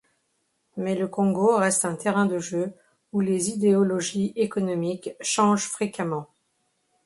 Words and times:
Mais 0.77 0.95
le 0.95 1.07
Congo 1.07 1.57
reste 1.57 1.85
un 1.85 1.93
terrain 1.95 2.25
de 2.25 2.39
jeu 2.39 2.73
où 3.13 3.19
les 3.19 3.51
idéologies 3.51 4.33
économiques 4.35 5.11
changent 5.21 5.67
fréquemment. 5.67 6.25